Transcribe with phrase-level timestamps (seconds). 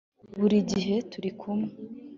[0.39, 1.69] buri gihe turi kumwe